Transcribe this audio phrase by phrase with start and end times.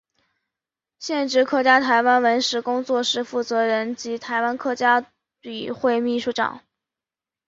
[0.97, 5.05] 现职客家台湾文史工作室负责人及台湾客家
[5.39, 6.63] 笔会秘书长。